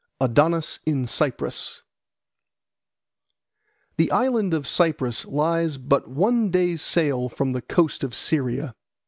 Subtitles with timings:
[0.19, 1.83] Adonis in Cyprus
[3.97, 8.73] THE ISLAND of Cyprus lies but one day's sail from the coast of Syria.